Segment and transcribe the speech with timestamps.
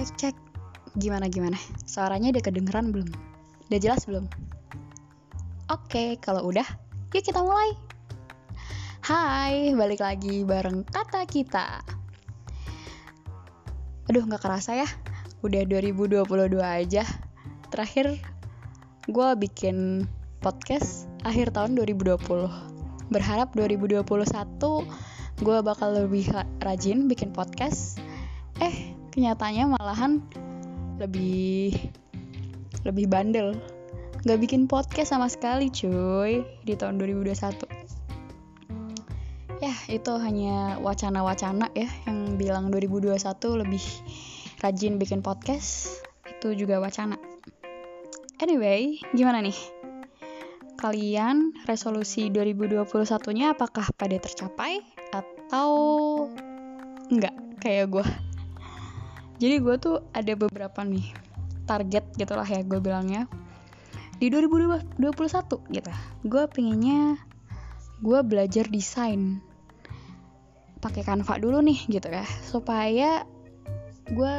[0.00, 0.36] cek cek
[0.96, 1.60] gimana gimana?
[1.84, 3.12] Suaranya udah kedengeran belum?
[3.68, 4.24] Udah jelas belum?
[5.68, 6.64] Oke kalau udah
[7.12, 7.76] yuk kita mulai.
[9.04, 11.84] Hai balik lagi bareng kata kita.
[14.08, 14.88] Aduh nggak kerasa ya.
[15.44, 16.24] Udah 2022
[16.64, 17.04] aja.
[17.68, 18.16] Terakhir
[19.04, 20.08] gue bikin
[20.40, 22.24] podcast akhir tahun 2020
[23.12, 24.00] berharap 2021
[25.44, 26.24] gue bakal lebih
[26.64, 28.00] rajin bikin podcast.
[28.64, 30.22] Eh kenyataannya malahan
[30.98, 31.74] lebih
[32.86, 33.56] lebih bandel.
[34.24, 37.80] Nggak bikin podcast sama sekali cuy di tahun 2021
[39.60, 43.20] ya itu hanya wacana-wacana ya yang bilang 2021
[43.60, 43.84] lebih
[44.64, 46.00] rajin bikin podcast.
[46.24, 47.20] Itu juga wacana.
[48.40, 49.56] Anyway gimana nih?
[50.80, 52.88] Kalian resolusi 2021
[53.36, 54.80] nya apakah pada tercapai
[55.12, 55.68] atau
[57.12, 57.36] enggak?
[57.60, 58.06] Kayak gue
[59.40, 61.16] jadi gue tuh ada beberapa nih
[61.64, 63.24] target gitulah ya gue bilangnya.
[64.20, 65.00] Di 2021
[65.72, 65.92] gitu
[66.28, 67.16] gue pengennya
[68.04, 69.40] gue belajar desain.
[70.84, 73.24] Pakai Canva dulu nih gitu ya supaya
[74.12, 74.36] gue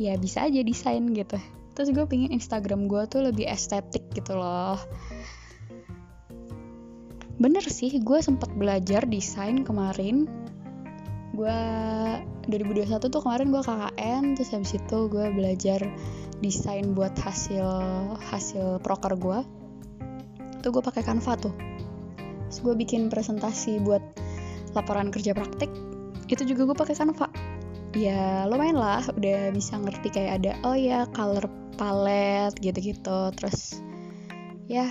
[0.00, 1.36] ya bisa aja desain gitu.
[1.76, 4.80] Terus gue pengen Instagram gue tuh lebih estetik gitu loh.
[7.36, 10.47] Bener sih gue sempat belajar desain kemarin
[11.36, 11.60] gue
[12.48, 15.84] 2021 tuh kemarin gue KKN terus habis itu gue belajar
[16.40, 17.66] desain buat hasil
[18.32, 19.38] hasil proker gue
[20.60, 21.54] tuh gue pakai Canva tuh.
[22.48, 24.02] Terus gue bikin presentasi buat
[24.72, 25.70] laporan kerja praktik
[26.28, 27.28] itu juga gue pakai Canva.
[27.96, 31.48] Ya lumayan lah udah bisa ngerti kayak ada oh ya color
[31.80, 33.32] palette gitu-gitu.
[33.36, 33.80] Terus
[34.68, 34.88] ya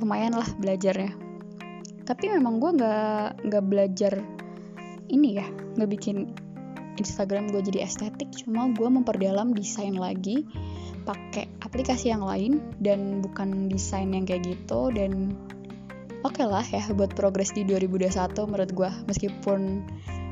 [0.00, 1.12] lumayan lah belajarnya.
[2.08, 4.14] Tapi memang gue nggak nggak belajar
[5.10, 6.30] ini ya nggak bikin
[6.98, 10.44] Instagram gue jadi estetik cuma gue memperdalam desain lagi
[11.08, 15.34] pakai aplikasi yang lain dan bukan desain yang kayak gitu dan
[16.22, 18.12] oke okay lah ya buat progres di 2021
[18.44, 19.82] menurut gue meskipun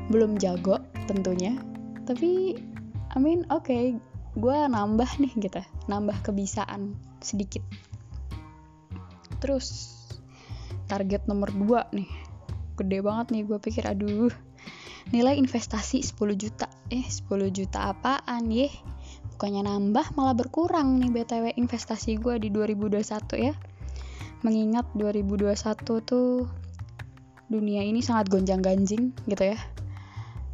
[0.09, 1.57] belum jago tentunya.
[2.05, 2.57] Tapi
[3.13, 3.97] I mean oke okay,
[4.37, 7.65] gue nambah nih gitu nambah kebiasaan sedikit.
[9.41, 9.95] Terus
[10.89, 12.09] target nomor 2 nih
[12.77, 14.31] gede banget nih gue pikir aduh
[15.09, 16.67] nilai investasi 10 juta.
[16.93, 18.69] Eh 10 juta apaan ye
[19.35, 22.99] bukannya nambah malah berkurang nih BTW investasi gue di 2021
[23.39, 23.53] ya.
[24.43, 25.55] Mengingat 2021
[26.03, 26.47] tuh
[27.49, 29.59] dunia ini sangat gonjang ganjing gitu ya.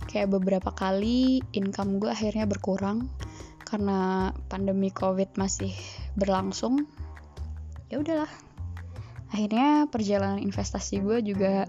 [0.08, 3.12] Kayak beberapa kali income gue akhirnya berkurang
[3.66, 5.74] karena pandemi covid masih
[6.16, 6.88] berlangsung.
[7.92, 8.32] Ya udahlah.
[9.34, 11.68] Akhirnya perjalanan investasi gue juga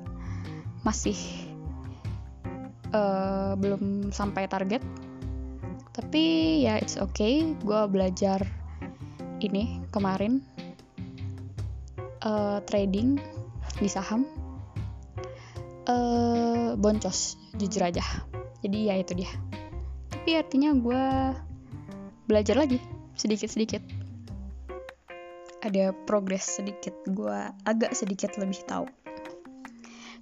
[0.86, 1.45] masih
[2.96, 4.80] uh, belum sampai target.
[5.92, 6.24] Tapi
[6.64, 7.52] ya it's okay.
[7.60, 8.40] Gue belajar
[9.40, 10.40] ini kemarin
[12.24, 13.20] uh, trading
[13.80, 14.24] di saham.
[15.86, 18.02] Uh, boncos jujur aja.
[18.64, 19.30] Jadi ya itu dia.
[20.10, 21.04] Tapi artinya gue
[22.26, 22.82] belajar lagi
[23.14, 23.84] sedikit-sedikit.
[25.62, 28.86] Ada progres sedikit gue agak sedikit lebih tahu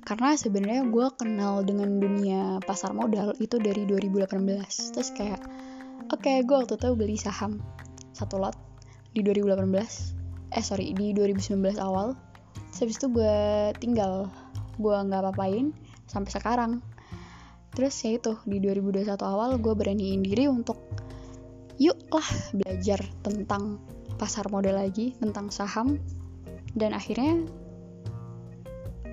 [0.04, 4.36] karena sebenarnya gue kenal dengan dunia pasar modal itu dari 2018
[4.92, 5.40] terus kayak
[6.12, 7.58] oke okay, gue waktu itu beli saham
[8.12, 8.54] satu lot
[9.16, 12.14] di 2018 eh sorry di 2019 awal.
[12.74, 13.36] Habis itu gue
[13.82, 14.30] tinggal
[14.78, 15.74] gue nggak apa-apain
[16.06, 16.72] sampai sekarang.
[17.74, 20.78] Terus ya itu di 2021 awal gue beraniin diri untuk
[21.74, 23.82] yuk lah belajar tentang
[24.14, 25.98] pasar modal lagi tentang saham.
[26.74, 27.42] Dan akhirnya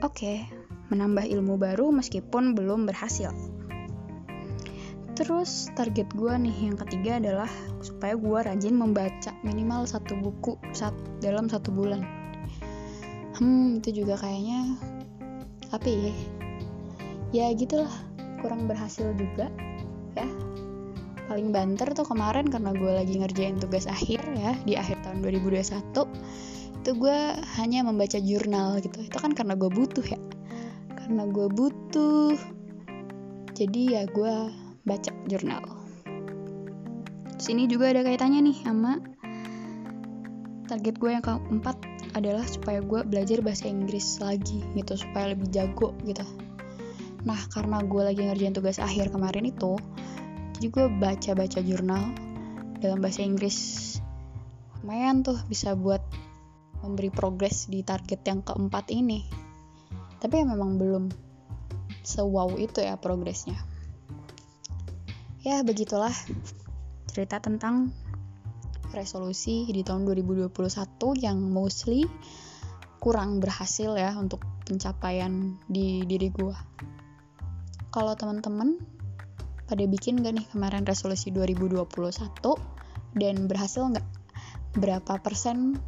[0.01, 0.45] oke okay,
[0.91, 3.31] menambah ilmu baru meskipun belum berhasil.
[5.15, 10.95] Terus target gue nih yang ketiga adalah supaya gue rajin membaca minimal satu buku saat
[11.23, 12.03] dalam satu bulan.
[13.39, 14.75] Hmm itu juga kayaknya
[15.71, 16.15] apa ya?
[17.31, 17.91] Ya gitulah
[18.43, 19.47] kurang berhasil juga
[20.19, 20.27] ya.
[21.31, 26.51] Paling banter tuh kemarin karena gue lagi ngerjain tugas akhir ya di akhir tahun 2021
[26.81, 27.19] itu gue
[27.61, 30.17] hanya membaca jurnal gitu itu kan karena gue butuh ya
[31.11, 32.39] karena gue butuh.
[33.51, 34.47] Jadi ya gue
[34.87, 35.59] baca jurnal.
[37.35, 38.95] Sini juga ada kaitannya nih sama
[40.71, 41.83] target gue yang keempat
[42.15, 46.23] adalah supaya gue belajar bahasa Inggris lagi gitu supaya lebih jago gitu.
[47.27, 49.75] Nah karena gue lagi ngerjain tugas akhir kemarin itu
[50.55, 52.07] jadi gue baca-baca jurnal
[52.79, 53.99] dalam bahasa Inggris.
[54.79, 55.99] Lumayan tuh bisa buat
[56.87, 59.40] memberi progres di target yang keempat ini
[60.21, 61.09] tapi ya memang belum
[62.05, 63.57] sewow itu ya progresnya
[65.41, 66.13] ya begitulah
[67.09, 67.89] cerita tentang
[68.93, 70.53] resolusi di tahun 2021
[71.19, 72.05] yang mostly
[73.01, 76.53] kurang berhasil ya untuk pencapaian di diri gue.
[77.89, 78.77] Kalau teman-teman
[79.65, 81.89] pada bikin gak nih kemarin resolusi 2021
[83.17, 84.07] dan berhasil nggak?
[84.77, 85.81] Berapa persen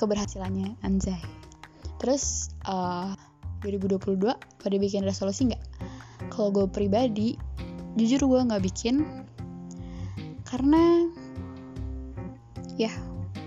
[0.00, 1.20] keberhasilannya anjay?
[2.00, 3.14] Terus uh,
[3.62, 5.62] 2022 pada bikin resolusi nggak?
[6.28, 7.38] Kalau gue pribadi,
[7.96, 9.06] jujur gue nggak bikin.
[10.44, 11.08] Karena
[12.76, 12.92] ya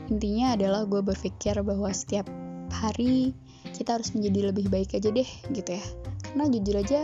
[0.10, 2.26] intinya adalah gue berpikir bahwa setiap
[2.70, 3.34] hari
[3.74, 5.86] kita harus menjadi lebih baik aja deh gitu ya.
[6.24, 7.00] Karena jujur aja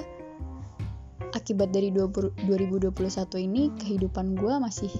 [1.32, 4.92] akibat dari 20, 2021 ini kehidupan gue masih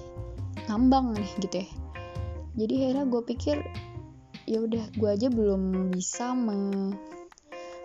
[0.68, 1.68] ngambang nih gitu ya.
[2.52, 3.56] Jadi akhirnya gue pikir
[4.44, 6.92] ya udah gue aja belum bisa me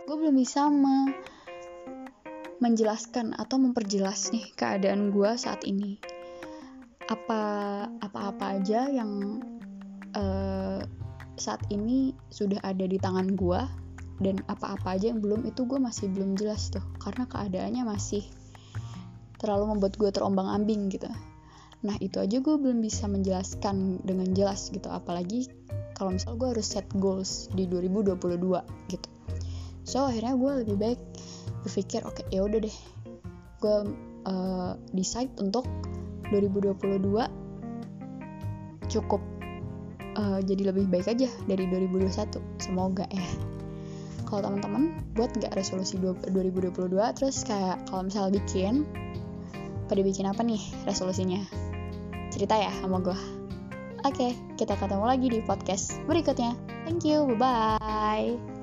[0.08, 1.12] gue belum bisa me
[2.64, 6.00] menjelaskan atau memperjelas nih keadaan gue saat ini.
[7.12, 7.42] Apa
[8.00, 9.44] apa-apa aja yang
[10.16, 10.80] uh,
[11.36, 13.62] saat ini sudah ada di tangan gue
[14.24, 18.24] dan apa-apa aja yang belum itu gue masih belum jelas tuh karena keadaannya masih
[19.44, 21.12] terlalu membuat gue terombang ambing gitu.
[21.84, 25.52] Nah itu aja gue belum bisa menjelaskan dengan jelas gitu apalagi
[26.00, 28.24] kalau misal gue harus set goals di 2022
[28.88, 29.17] gitu
[29.88, 31.00] so akhirnya gue lebih baik
[31.64, 32.78] berpikir oke okay, ya udah deh.
[33.58, 33.78] Gue
[34.28, 35.64] uh, decide untuk
[36.30, 36.76] 2022
[38.92, 39.22] cukup
[40.20, 43.24] uh, jadi lebih baik aja dari 2021 semoga ya
[44.28, 48.84] kalau teman-teman buat nggak resolusi 2022 terus kayak kalau misal bikin
[49.88, 51.40] pada bikin apa nih resolusinya?
[52.28, 53.16] Cerita ya sama gue
[54.04, 54.28] oke
[54.60, 56.60] kita ketemu lagi di podcast berikutnya.
[56.84, 58.57] Thank you bye bye